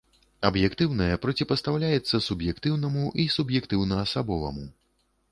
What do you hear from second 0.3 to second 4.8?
Аб'ектыўнае проціпастаўляецца суб'ектыўнаму і суб'ектыўна-асабоваму.